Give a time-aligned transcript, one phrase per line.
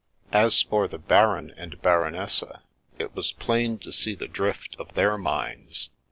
[0.33, 2.63] As for the Baron and Baronessa,
[2.97, 5.91] it was plain to see the drift of their minds.